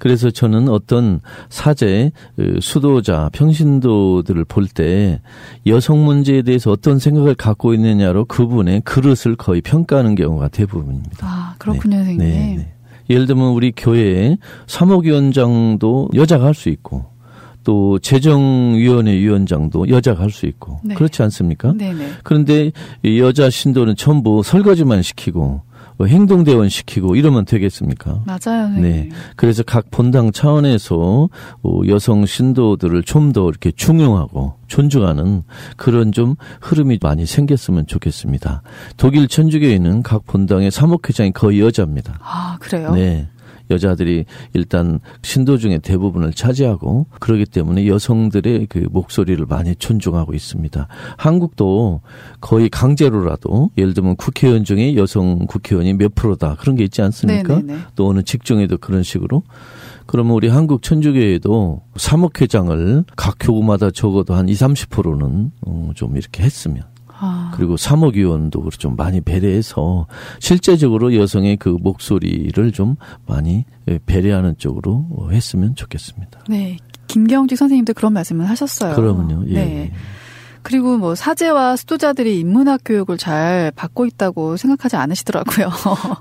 그래서 0.00 0.30
저는 0.30 0.68
어떤 0.68 1.20
사제, 1.48 2.10
그 2.36 2.58
수도자, 2.60 3.30
평신도들을 3.32 4.44
볼 4.44 4.66
때 4.66 5.20
여성 5.66 6.04
문제에 6.04 6.42
대해서 6.42 6.72
어떤 6.72 6.98
생각을 6.98 7.34
갖고 7.34 7.74
있느냐로 7.74 8.24
그분의 8.24 8.82
그릇을 8.82 9.36
거의 9.36 9.60
평가하는 9.60 10.14
경우가 10.14 10.48
대부분입니다. 10.48 11.26
아, 11.26 11.54
그렇군요, 11.58 11.98
네. 11.98 12.04
선생님. 12.04 12.18
네, 12.18 12.54
네. 12.58 12.73
예를 13.10 13.26
들면 13.26 13.48
우리 13.52 13.72
교회에 13.76 14.36
사목위원장도 14.66 16.10
여자가 16.14 16.46
할 16.46 16.54
수 16.54 16.68
있고 16.68 17.04
또 17.64 17.98
재정위원회 17.98 19.12
위원장도 19.14 19.88
여자가 19.88 20.22
할 20.22 20.30
수 20.30 20.46
있고 20.46 20.80
네. 20.84 20.94
그렇지 20.94 21.22
않습니까? 21.22 21.72
네네. 21.72 22.08
그런데 22.22 22.72
여자 23.04 23.48
신도는 23.50 23.96
전부 23.96 24.42
설거지만 24.42 25.02
시키고 25.02 25.62
뭐 25.96 26.06
행동대원 26.06 26.68
시키고 26.68 27.16
이러면 27.16 27.44
되겠습니까? 27.44 28.22
맞아요. 28.26 28.68
네. 28.68 29.08
그래서 29.36 29.62
각 29.62 29.90
본당 29.90 30.32
차원에서 30.32 31.28
어, 31.62 31.80
여성 31.88 32.26
신도들을 32.26 33.02
좀 33.04 33.32
더 33.32 33.48
이렇게 33.48 33.72
중용하고 33.72 34.54
존중하는 34.68 35.42
그런 35.76 36.12
좀 36.12 36.34
흐름이 36.60 36.98
많이 37.02 37.26
생겼으면 37.26 37.86
좋겠습니다. 37.86 38.62
독일 38.96 39.28
천주교에는 39.28 40.02
각 40.02 40.26
본당의 40.26 40.70
사목회장이 40.70 41.32
거의 41.32 41.60
여자입니다. 41.60 42.18
아, 42.22 42.56
그래요? 42.60 42.92
네. 42.94 43.28
여자들이 43.70 44.24
일단 44.52 45.00
신도 45.22 45.58
중에 45.58 45.78
대부분을 45.78 46.32
차지하고 46.32 47.06
그러기 47.20 47.46
때문에 47.46 47.86
여성들의 47.86 48.66
그 48.68 48.86
목소리를 48.90 49.44
많이 49.46 49.74
존중하고 49.76 50.34
있습니다. 50.34 50.88
한국도 51.16 52.00
거의 52.40 52.68
강제로라도 52.68 53.70
예를 53.78 53.94
들면 53.94 54.16
국회의원 54.16 54.64
중에 54.64 54.96
여성 54.96 55.46
국회의원이 55.46 55.94
몇 55.94 56.14
프로다 56.14 56.56
그런 56.56 56.76
게 56.76 56.84
있지 56.84 57.02
않습니까? 57.02 57.56
네네네. 57.56 57.78
또 57.96 58.08
어느 58.08 58.22
직종에도 58.22 58.78
그런 58.78 59.02
식으로 59.02 59.42
그러면 60.06 60.34
우리 60.34 60.48
한국 60.48 60.82
천주교에도 60.82 61.82
사목회장을 61.96 63.04
각 63.16 63.36
교구마다 63.40 63.90
적어도 63.90 64.34
한 64.34 64.48
20, 64.48 64.64
30%는 64.64 65.50
어, 65.62 65.90
좀 65.94 66.16
이렇게 66.16 66.42
했으면 66.42 66.82
아. 66.82 66.93
그리고 67.54 67.76
사목위원도 67.76 68.70
좀 68.78 68.96
많이 68.96 69.20
배려해서 69.20 70.06
실제적으로 70.40 71.14
여성의 71.14 71.56
그 71.56 71.76
목소리를 71.80 72.72
좀 72.72 72.96
많이 73.26 73.64
예, 73.88 73.98
배려하는 74.04 74.56
쪽으로 74.58 75.30
했으면 75.30 75.74
좋겠습니다. 75.74 76.44
네. 76.48 76.76
김경직 77.06 77.56
선생님도 77.58 77.94
그런 77.94 78.12
말씀을 78.12 78.48
하셨어요. 78.48 78.94
그러면요. 78.96 79.44
예. 79.48 79.54
네. 79.54 79.92
그리고 80.64 80.96
뭐 80.96 81.14
사제와 81.14 81.76
수도자들이 81.76 82.40
인문학 82.40 82.80
교육을 82.84 83.18
잘 83.18 83.70
받고 83.76 84.06
있다고 84.06 84.56
생각하지 84.56 84.96
않으시더라고요. 84.96 85.66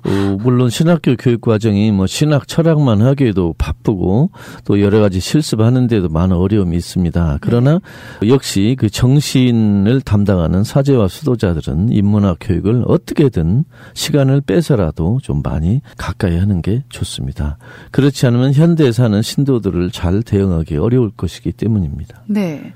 어, 0.04 0.38
물론 0.42 0.70
신학교 0.70 1.16
교육 1.16 1.40
과정이 1.40 1.92
뭐 1.94 2.08
신학 2.08 2.48
철학만 2.48 3.02
하기에도 3.02 3.56
바쁘고 3.58 4.32
또 4.66 4.82
여러 4.82 5.00
가지 5.00 5.22
실습하는데도 5.22 6.10
많은 6.10 6.36
어려움이 6.36 6.76
있습니다. 6.76 7.38
그러나 7.40 7.80
네. 8.22 8.28
역시 8.28 8.76
그 8.78 8.90
정신을 8.90 10.02
담당하는 10.02 10.66
사제와 10.66 11.08
수도자들은 11.08 11.94
인문학 11.94 12.38
교육을 12.42 12.84
어떻게든 12.86 13.64
시간을 13.94 14.42
빼서라도 14.42 15.20
좀 15.24 15.42
많이 15.42 15.82
가까이 15.98 16.38
하는 16.38 16.62
게 16.62 16.84
좋습니다. 16.90 17.58
그렇지 17.92 18.28
않으면 18.28 18.54
현대에 18.54 18.92
사는 18.92 19.22
신도들을 19.22 19.92
잘 19.92 20.22
대응하기 20.22 20.76
어려울 20.76 21.12
것이기 21.16 21.54
때문입니다. 21.54 22.24
네. 22.28 22.74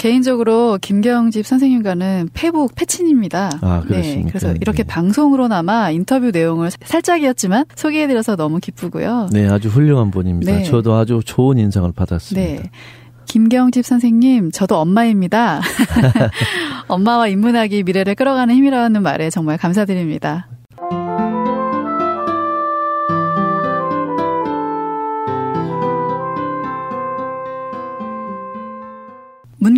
개인적으로 0.00 0.78
김경집 0.80 1.46
선생님과는 1.46 2.30
페북 2.32 2.74
패친입니다. 2.74 3.50
아, 3.60 3.84
네. 3.86 4.24
그래서 4.26 4.54
이렇게 4.54 4.82
네. 4.82 4.86
방송으로나마 4.86 5.90
인터뷰 5.90 6.30
내용을 6.30 6.70
살짝이었지만 6.70 7.66
소개해드려서 7.74 8.36
너무 8.36 8.60
기쁘고요. 8.60 9.28
네, 9.30 9.46
아주 9.46 9.68
훌륭한 9.68 10.10
분입니다. 10.10 10.52
네. 10.52 10.62
저도 10.62 10.94
아주 10.94 11.20
좋은 11.22 11.58
인상을 11.58 11.92
받았습니다. 11.92 12.62
네. 12.62 12.70
김경집 13.26 13.84
선생님, 13.84 14.52
저도 14.52 14.78
엄마입니다. 14.78 15.60
엄마와 16.88 17.28
인문학이 17.28 17.82
미래를 17.82 18.14
끌어가는 18.14 18.54
힘이라는 18.54 19.02
말에 19.02 19.28
정말 19.28 19.58
감사드립니다. 19.58 20.48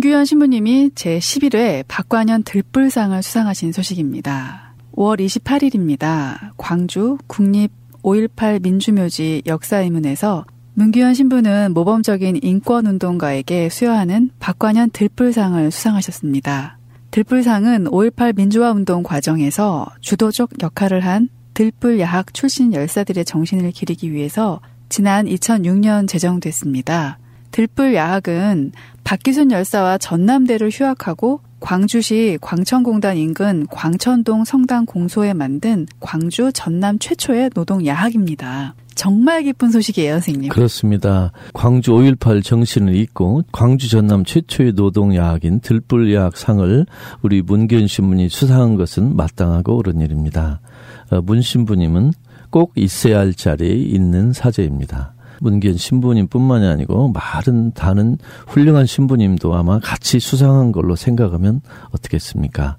문규현 0.03 0.25
신부님이 0.25 0.89
제11회 0.95 1.85
박관현 1.87 2.43
들불상을 2.43 3.23
수상하신 3.23 3.71
소식입니다. 3.71 4.73
5월 4.97 5.25
28일입니다. 5.25 6.51
광주 6.57 7.17
국립 7.27 7.71
5.18 8.01 8.61
민주묘지 8.61 9.43
역사의문에서 9.45 10.43
문규현 10.73 11.13
신부는 11.13 11.73
모범적인 11.73 12.37
인권운동가에게 12.43 13.69
수여하는 13.69 14.31
박관현 14.41 14.89
들불상을 14.89 15.71
수상하셨습니다. 15.71 16.77
들불상은 17.11 17.85
5.18 17.85 18.35
민주화운동 18.35 19.03
과정에서 19.03 19.87
주도적 20.01 20.61
역할을 20.61 20.99
한 20.99 21.29
들불 21.53 22.01
야학 22.01 22.33
출신 22.33 22.73
열사들의 22.73 23.23
정신을 23.23 23.71
기리기 23.71 24.11
위해서 24.11 24.59
지난 24.89 25.27
2006년 25.27 26.09
제정됐습니다. 26.09 27.19
들불 27.51 27.93
야학은 27.93 28.71
박기순 29.03 29.51
열사와 29.51 29.97
전남대를 29.97 30.69
휴학하고 30.69 31.41
광주시 31.59 32.39
광천공단 32.41 33.17
인근 33.17 33.65
광천동 33.67 34.43
성당 34.43 34.85
공소에 34.85 35.33
만든 35.33 35.85
광주 35.99 36.51
전남 36.51 36.99
최초의 36.99 37.51
노동 37.51 37.85
야학입니다. 37.85 38.75
정말 38.95 39.43
기쁜 39.43 39.71
소식이에요, 39.71 40.13
선생님. 40.13 40.49
그렇습니다. 40.49 41.31
광주 41.53 41.91
5.18 41.91 42.43
정신을 42.43 42.95
잇고 42.95 43.43
광주 43.51 43.89
전남 43.89 44.23
최초의 44.23 44.73
노동야학인 44.73 45.61
들불야학상을 45.61 46.85
우리 47.21 47.41
문기현 47.41 47.87
신부님 47.87 48.29
수상한 48.29 48.75
것은 48.75 49.15
마땅하고 49.15 49.77
옳은 49.77 50.01
일입니다. 50.01 50.61
어, 51.11 51.21
문 51.21 51.41
신부님은 51.41 52.11
꼭 52.49 52.73
있어야 52.75 53.19
할 53.19 53.33
자리에 53.33 53.73
있는 53.73 54.31
사제입니다. 54.31 55.12
문기현 55.43 55.77
신부님뿐만이 55.77 56.65
아니고 56.65 57.11
많은 57.11 57.73
다른 57.73 58.17
훌륭한 58.47 58.85
신부님도 58.85 59.53
아마 59.53 59.79
같이 59.79 60.19
수상한 60.19 60.71
걸로 60.71 60.95
생각하면 60.95 61.61
어떻겠습니까? 61.91 62.77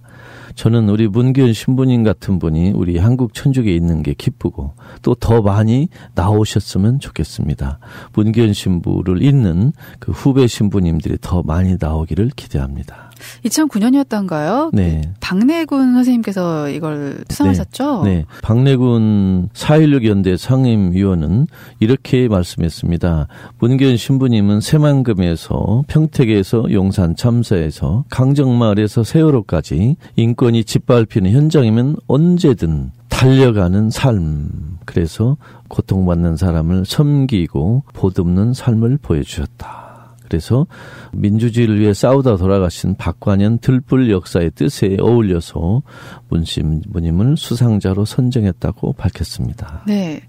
저는 0.54 0.88
우리 0.88 1.09
문기현 1.09 1.52
신부님 1.52 2.04
같은 2.04 2.38
분이 2.38 2.71
우리 2.71 2.97
한국 2.97 3.35
천주교에 3.35 3.75
있는 3.75 4.02
게 4.02 4.14
기쁘고 4.14 4.75
또 5.02 5.14
더 5.14 5.42
많이 5.42 5.88
나오셨으면 6.14 7.00
좋겠습니다. 7.00 7.78
문기현 8.14 8.52
신부를 8.52 9.23
잇는 9.23 9.73
그 9.99 10.12
후배 10.12 10.47
신부님들이 10.47 11.18
더 11.21 11.42
많이 11.42 11.76
나오기를 11.80 12.30
기대합니다. 12.37 13.11
2009년이었던가요? 13.44 14.71
네. 14.73 15.02
박내군 15.21 15.94
선생님께서 15.94 16.68
이걸 16.68 17.18
수상하셨죠? 17.28 18.02
네. 18.04 18.14
네. 18.14 18.25
박내군 18.42 19.49
4.16 19.52 20.09
연대 20.09 20.37
상임위원은 20.37 21.47
이렇게 21.80 22.28
말씀했습니다. 22.28 23.28
문기현 23.59 23.97
신부님은 23.97 24.61
새만금에서 24.61 25.85
평택에서 25.88 26.73
용산 26.73 27.16
참사에서 27.16 28.04
강정마을에서 28.11 29.04
세월호까지 29.04 29.97
인권이 30.16 30.64
짓밟히는 30.64 31.30
현장이면 31.30 31.97
언제든 32.06 32.90
달려가는 33.09 33.90
삶. 33.90 34.49
그래서 34.85 35.37
고통받는 35.68 36.37
사람을 36.37 36.85
섬기고 36.85 37.85
보듬는 37.92 38.54
삶을 38.54 38.99
보여주셨다. 39.00 39.83
그래서 40.24 40.66
민주주의를 41.12 41.80
위해 41.80 41.94
싸우다 41.94 42.36
돌아가신 42.36 42.96
박관현 42.96 43.58
들불 43.58 44.10
역사의 44.10 44.52
뜻에 44.54 44.96
어울려서 45.00 45.82
문신부님을 46.28 47.36
수상자로 47.36 48.04
선정했다고 48.04 48.94
밝혔습니다. 48.94 49.84
네. 49.86 50.22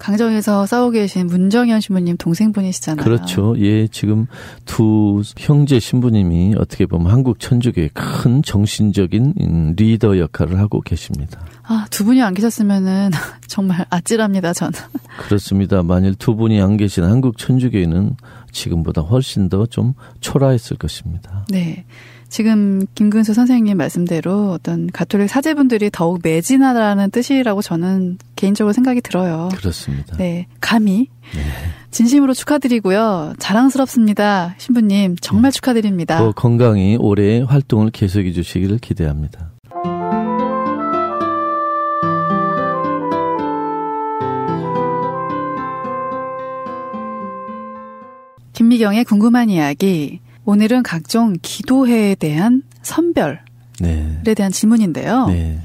강정에서 0.00 0.64
싸우고 0.66 0.92
계신 0.92 1.26
문정현 1.26 1.80
신부님 1.80 2.16
동생분이시잖아요. 2.16 3.04
그렇죠. 3.04 3.54
예, 3.58 3.86
지금 3.86 4.26
두 4.64 5.22
형제 5.36 5.78
신부님이 5.78 6.54
어떻게 6.58 6.86
보면 6.86 7.12
한국 7.12 7.38
천주교의 7.38 7.90
큰 7.92 8.42
정신적인 8.42 9.74
리더 9.76 10.18
역할을 10.18 10.58
하고 10.58 10.80
계십니다. 10.80 11.40
아, 11.64 11.86
두 11.90 12.04
분이 12.04 12.20
안 12.22 12.34
계셨으면은 12.34 13.10
정말 13.46 13.84
아찔합니다, 13.90 14.54
저는. 14.54 14.72
그렇습니다. 15.18 15.82
만일 15.82 16.14
두 16.14 16.34
분이 16.34 16.60
안 16.60 16.78
계신 16.78 17.04
한국 17.04 17.36
천주교회는 17.36 18.16
지금보다 18.52 19.02
훨씬 19.02 19.48
더 19.48 19.66
좀 19.66 19.94
초라했을 20.20 20.76
것입니다. 20.76 21.46
네. 21.50 21.84
지금 22.28 22.86
김근수 22.94 23.34
선생님 23.34 23.76
말씀대로 23.76 24.52
어떤 24.52 24.86
가톨릭 24.88 25.28
사제분들이 25.28 25.90
더욱 25.92 26.20
매진하다는 26.22 27.10
뜻이라고 27.10 27.60
저는 27.62 28.18
개인적으로 28.36 28.72
생각이 28.72 29.00
들어요. 29.00 29.48
그렇습니다. 29.56 30.16
네. 30.16 30.46
감히 30.60 31.08
네. 31.34 31.40
진심으로 31.90 32.34
축하드리고요. 32.34 33.34
자랑스럽습니다. 33.38 34.54
신부님 34.58 35.16
정말 35.20 35.50
네. 35.50 35.56
축하드립니다. 35.56 36.18
더 36.18 36.32
건강히 36.32 36.96
올해 37.00 37.40
활동을 37.42 37.90
계속해 37.90 38.32
주시기를 38.32 38.78
기대합니다. 38.78 39.50
김미경의 48.80 49.04
궁금한 49.04 49.50
이야기. 49.50 50.20
오늘은 50.46 50.82
각종 50.82 51.36
기도회에 51.42 52.14
대한 52.14 52.62
선별에 52.80 53.38
네. 53.78 54.34
대한 54.34 54.50
질문인데요. 54.50 55.26
네. 55.26 55.60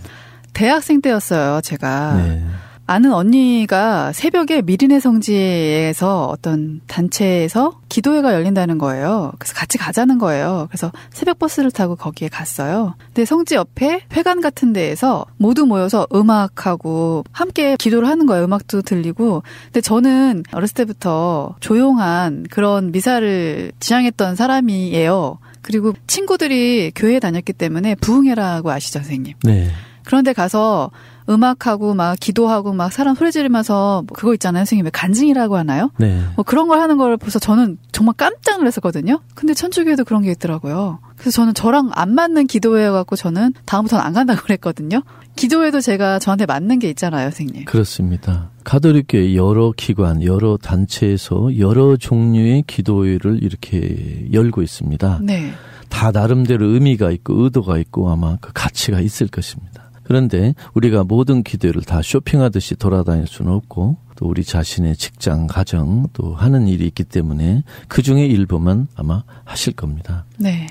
대학생 0.53 0.99
때였어요, 0.99 1.61
제가. 1.61 2.15
네. 2.17 2.43
아는 2.87 3.13
언니가 3.13 4.11
새벽에 4.11 4.61
미리네 4.61 4.99
성지에서 4.99 6.27
어떤 6.27 6.81
단체에서 6.87 7.79
기도회가 7.89 8.33
열린다는 8.33 8.77
거예요. 8.77 9.31
그래서 9.39 9.55
같이 9.55 9.77
가자는 9.77 10.19
거예요. 10.19 10.67
그래서 10.69 10.91
새벽 11.11 11.39
버스를 11.39 11.71
타고 11.71 11.95
거기에 11.95 12.27
갔어요. 12.27 12.93
근데 13.07 13.25
성지 13.25 13.55
옆에 13.55 14.01
회관 14.13 14.39
같은 14.39 14.71
데에서 14.71 15.25
모두 15.37 15.65
모여서 15.65 16.05
음악하고 16.13 17.23
함께 17.31 17.75
기도를 17.77 18.07
하는 18.07 18.27
거예요. 18.27 18.45
음악도 18.45 18.83
들리고. 18.83 19.41
근데 19.65 19.81
저는 19.81 20.43
어렸을 20.51 20.75
때부터 20.75 21.55
조용한 21.61 22.45
그런 22.51 22.91
미사를 22.91 23.71
지향했던 23.79 24.35
사람이에요. 24.35 25.39
그리고 25.63 25.93
친구들이 26.05 26.91
교회에 26.93 27.19
다녔기 27.19 27.53
때문에 27.53 27.95
부흥회라고 27.95 28.69
아시죠, 28.69 28.99
선생님? 28.99 29.33
네. 29.43 29.71
그런데 30.03 30.33
가서 30.33 30.91
음악하고 31.29 31.93
막 31.93 32.17
기도하고 32.19 32.73
막 32.73 32.91
사람 32.91 33.15
소리 33.15 33.31
지르면서 33.31 34.03
뭐 34.07 34.15
그거 34.15 34.33
있잖아요. 34.33 34.61
선생님. 34.65 34.89
간증이라고 34.91 35.57
하나요? 35.57 35.91
네. 35.97 36.21
뭐 36.35 36.43
그런 36.43 36.67
걸 36.67 36.79
하는 36.79 36.97
걸 36.97 37.17
보서 37.17 37.39
저는 37.39 37.77
정말 37.91 38.13
깜짝 38.17 38.57
놀랐었거든요. 38.57 39.21
근데 39.33 39.53
천주교에도 39.53 40.03
그런 40.03 40.21
게 40.21 40.31
있더라고요. 40.31 40.99
그래서 41.17 41.31
저는 41.31 41.53
저랑 41.53 41.91
안 41.93 42.13
맞는 42.13 42.47
기도회여갖고 42.47 43.15
저는 43.15 43.53
다음부터는 43.65 44.05
안 44.05 44.13
간다고 44.13 44.41
그랬거든요. 44.41 45.01
기도회도 45.35 45.81
제가 45.81 46.19
저한테 46.19 46.45
맞는 46.45 46.79
게 46.79 46.89
있잖아요, 46.89 47.29
선생님. 47.31 47.65
그렇습니다. 47.65 48.51
가톨릭교회 48.63 49.35
여러 49.35 49.73
기관, 49.75 50.23
여러 50.23 50.57
단체에서 50.57 51.57
여러 51.57 51.97
종류의 51.97 52.63
기도회를 52.67 53.43
이렇게 53.43 54.27
열고 54.31 54.61
있습니다. 54.61 55.19
네. 55.23 55.51
다 55.89 56.11
나름대로 56.11 56.67
의미가 56.67 57.11
있고 57.11 57.43
의도가 57.43 57.77
있고 57.79 58.09
아마 58.09 58.37
그 58.41 58.51
가치가 58.53 58.99
있을 58.99 59.27
것입니다. 59.27 59.74
그런데 60.05 60.53
우리가 60.73 61.03
모든 61.03 61.43
기도를 61.43 61.81
다 61.81 62.01
쇼핑하듯이 62.01 62.75
돌아다닐 62.75 63.27
수는 63.27 63.51
없고 63.51 63.97
또 64.15 64.27
우리 64.27 64.43
자신의 64.43 64.95
직장, 64.95 65.47
가정 65.47 66.07
또 66.13 66.33
하는 66.33 66.67
일이 66.67 66.85
있기 66.85 67.03
때문에 67.03 67.63
그 67.87 68.01
중에 68.01 68.25
일부만 68.25 68.87
아마 68.95 69.23
하실 69.43 69.73
겁니다. 69.73 70.25
네. 70.37 70.67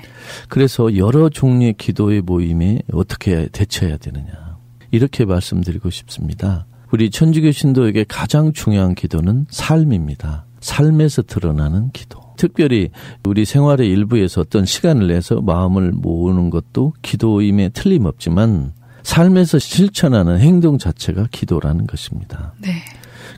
그래서 0.49 0.97
여러 0.97 1.29
종류의 1.29 1.73
기도의 1.77 2.21
모임에 2.21 2.79
어떻게 2.91 3.47
대처해야 3.49 3.97
되느냐. 3.97 4.57
이렇게 4.91 5.25
말씀드리고 5.25 5.89
싶습니다. 5.89 6.65
우리 6.91 7.09
천주교 7.09 7.51
신도에게 7.51 8.05
가장 8.07 8.53
중요한 8.53 8.95
기도는 8.95 9.47
삶입니다. 9.49 10.45
삶에서 10.61 11.23
드러나는 11.23 11.91
기도. 11.91 12.21
특별히 12.37 12.89
우리 13.25 13.45
생활의 13.45 13.89
일부에서 13.89 14.41
어떤 14.41 14.65
시간을 14.65 15.07
내서 15.07 15.41
마음을 15.41 15.91
모으는 15.91 16.49
것도 16.49 16.93
기도임에 17.01 17.69
틀림없지만 17.69 18.73
삶에서 19.05 19.59
실천하는 19.59 20.39
행동 20.39 20.79
자체가 20.79 21.27
기도라는 21.31 21.85
것입니다. 21.85 22.53
네. 22.59 22.83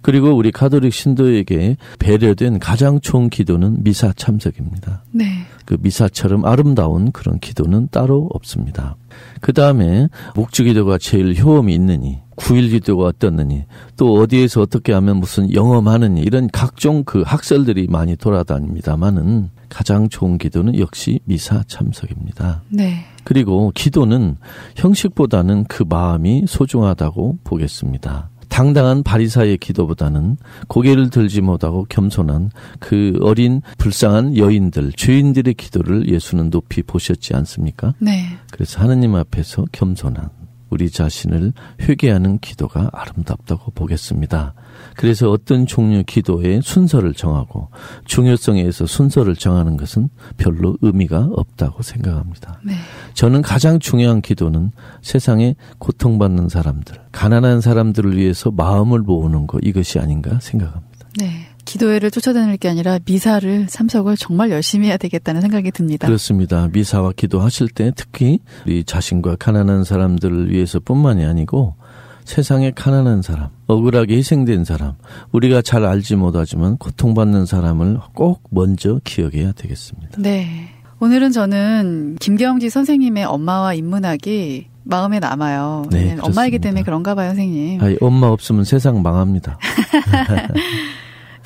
그리고 0.02 0.36
우리 0.36 0.52
가톨릭 0.52 0.94
신도에게 0.94 1.78
배려된 2.00 2.60
가장 2.60 3.00
좋은 3.00 3.30
기도는 3.30 3.84
미사 3.84 4.14
참석입니다. 4.14 5.04
네. 5.12 5.26
그 5.66 5.78
미사처럼 5.82 6.46
아름다운 6.46 7.12
그런 7.12 7.40
기도는 7.40 7.90
따로 7.92 8.30
없습니다. 8.34 8.96
그 9.42 9.52
다음에 9.54 10.08
목주 10.36 10.64
기도가 10.64 10.98
제일 10.98 11.38
효험이 11.38 11.74
있느니, 11.76 12.20
구일 12.36 12.70
기도가 12.70 13.06
어떻느니, 13.06 13.64
또 13.98 14.14
어디에서 14.14 14.62
어떻게 14.62 14.94
하면 14.94 15.18
무슨 15.18 15.54
영험하느니, 15.54 16.22
이런 16.22 16.48
각종 16.52 17.04
그 17.04 17.24
학설들이 17.26 17.88
많이 17.88 18.16
돌아다닙니다만은 18.16 19.50
가장 19.70 20.08
좋은 20.08 20.38
기도는 20.38 20.80
역시 20.80 21.20
미사 21.26 21.64
참석입니다. 21.68 22.62
네. 22.70 23.04
그리고 23.24 23.72
기도는 23.76 24.38
형식보다는 24.76 25.66
그 25.66 25.84
마음이 25.88 26.46
소중하다고 26.48 27.40
보겠습니다. 27.44 28.30
당당한 28.50 29.04
바리사의 29.04 29.58
기도보다는 29.58 30.38
고개를 30.68 31.10
들지 31.10 31.42
못하고 31.42 31.86
겸손한 31.90 32.52
그 32.80 33.18
어린 33.22 33.62
불쌍한 33.78 34.38
여인들, 34.38 34.94
죄인들의 34.94 35.54
기도를 35.54 36.10
예수는 36.10 36.50
높이 36.50 36.82
보셨지 36.84 37.36
않습니까? 37.36 37.94
네. 38.00 38.38
그래서 38.52 38.82
하느님 38.82 39.16
앞에서 39.16 39.66
겸손한 39.72 40.30
우리 40.70 40.90
자신을 40.90 41.54
회개하는 41.82 42.40
기도가 42.40 42.90
아름답다고 42.94 43.72
보겠습니다. 43.72 44.54
그래서 44.96 45.30
어떤 45.30 45.66
종류 45.66 46.04
기도의 46.04 46.62
순서를 46.64 47.14
정하고 47.14 47.70
중요성에서 48.06 48.86
순서를 48.86 49.36
정하는 49.36 49.78
것은 49.78 50.10
별로 50.38 50.78
의미가 50.82 51.30
없다고 51.32 51.84
생각합니다. 51.84 52.60
네. 52.64 52.74
저는 53.14 53.42
가장 53.42 53.80
중요한 53.80 54.22
기도는 54.22 54.72
세상에 55.02 55.56
고통받는 55.80 56.50
사람들, 56.50 56.96
가난한 57.12 57.62
사람들을 57.62 58.18
위해서 58.18 58.52
마음을 58.52 59.00
모으는 59.00 59.48
것 59.48 59.60
이것이 59.64 60.00
아닌가 60.00 60.40
생각합니다. 60.42 61.10
네. 61.18 61.48
기도회를 61.68 62.12
쫓아다닐 62.12 62.56
게 62.58 62.70
아니라 62.70 62.98
미사를 63.06 63.68
참석을 63.68 64.16
정말 64.16 64.50
열심히 64.52 64.88
해야 64.88 64.96
되겠다는 64.96 65.42
생각이 65.42 65.70
듭니다. 65.72 66.08
그렇습니다. 66.08 66.70
미사와 66.72 67.12
기도하실 67.16 67.70
때 67.70 67.92
특히 67.94 68.40
우리 68.66 68.86
자신과 68.86 69.36
가난한 69.36 69.84
사람들을 69.84 70.50
위해서뿐만이 70.50 71.26
아니고 71.26 71.76
세상에 72.24 72.72
가난한 72.72 73.22
사람, 73.22 73.50
억울하게 73.68 74.16
희생된 74.16 74.64
사람, 74.64 74.94
우리가 75.32 75.62
잘 75.62 75.86
알지 75.86 76.16
못하지만 76.16 76.78
고통받는 76.78 77.46
사람을 77.46 78.00
꼭 78.14 78.44
먼저 78.50 79.00
기억해야 79.04 79.52
되겠습니다. 79.52 80.22
네. 80.22 80.70
오늘은 81.00 81.32
저는 81.32 82.18
김경지 82.20 82.70
선생님의 82.70 83.26
엄마와 83.26 83.76
인문학이 83.76 84.68
마음에 84.84 85.20
남아요. 85.20 85.86
네, 85.92 86.18
엄마이기 86.20 86.60
때문에 86.60 86.84
그런가 86.84 87.14
봐요, 87.14 87.30
선생님. 87.30 87.82
아니, 87.82 87.98
엄마 88.02 88.28
없으면 88.28 88.64
세상 88.64 89.02
망합니다. 89.02 89.60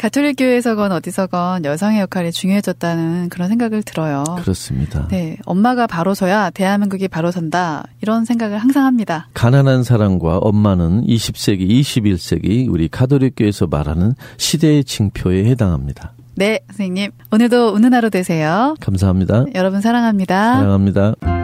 가톨릭 0.01 0.37
교회에서건 0.37 0.91
어디서건 0.93 1.63
여성의 1.63 1.99
역할이 1.99 2.31
중요해졌다는 2.31 3.29
그런 3.29 3.49
생각을 3.49 3.83
들어요. 3.83 4.23
그렇습니다. 4.39 5.07
네, 5.09 5.37
엄마가 5.45 5.85
바로 5.85 6.15
서야 6.15 6.49
대한민국이 6.49 7.07
바로 7.07 7.29
선다 7.29 7.83
이런 8.01 8.25
생각을 8.25 8.57
항상 8.57 8.87
합니다. 8.87 9.27
가난한 9.35 9.83
사람과 9.83 10.39
엄마는 10.39 11.05
20세기, 11.05 11.69
21세기 11.69 12.67
우리 12.67 12.87
가톨릭 12.87 13.35
교회에서 13.37 13.67
말하는 13.67 14.15
시대의 14.37 14.85
징표에 14.85 15.45
해당합니다. 15.45 16.13
네, 16.33 16.61
선생님. 16.69 17.11
오늘도 17.31 17.69
웃는 17.69 17.93
하루 17.93 18.09
되세요. 18.09 18.73
감사합니다. 18.79 19.45
여러분 19.53 19.81
사랑합니다. 19.81 20.55
사랑합니다. 20.55 21.40